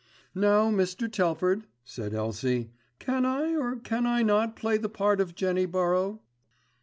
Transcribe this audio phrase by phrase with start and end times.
[0.33, 1.11] "Now, Mr.
[1.11, 6.21] Telford," said Elsie, "can I or can I not play the part of Jenny Burrow?"